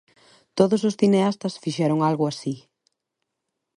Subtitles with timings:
[0.57, 2.55] Todos os cineastas fixeron algo así.